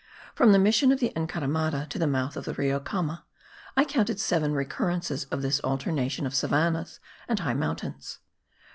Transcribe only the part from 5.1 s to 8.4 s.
of this alternation of savannahs and high mountains.